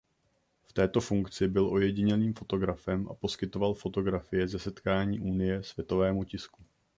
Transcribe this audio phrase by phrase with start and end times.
[0.63, 6.63] V této funkci byl ojedinělým fotografem a poskytoval fotografie ze setkání Unie světovému tisku.